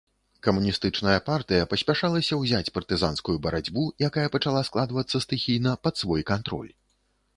Камуністычная 0.45 1.17
партыя 1.27 1.67
паспяшалася 1.73 2.39
ўзяць 2.39 2.71
партызанскую 2.77 3.37
барацьбу, 3.45 3.83
якая 4.11 4.27
пачала 4.37 4.65
складвацца 4.71 5.17
стыхійна, 5.27 5.77
пад 5.89 5.95
свой 6.05 6.21
кантроль. 6.33 6.73